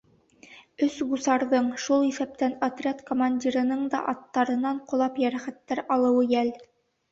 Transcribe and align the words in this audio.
Өс 0.85 0.95
гусарҙың, 1.11 1.67
шул 1.83 2.05
иҫәптән 2.07 2.55
отряд 2.69 3.05
командирының 3.11 3.85
да 3.93 4.01
аттарынан 4.15 4.83
ҡолап, 4.91 5.23
йәрәхәттәр 5.27 5.85
алыуы 5.99 6.29
йәл. 6.35 6.55